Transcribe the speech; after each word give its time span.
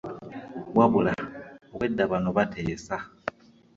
Wabula 0.77 1.13
obwedda 1.73 2.03
bano 2.11 2.29
bateesa 2.37 2.95